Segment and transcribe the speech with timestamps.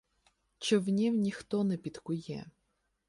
[0.59, 2.45] Човнів ніхто не підкує.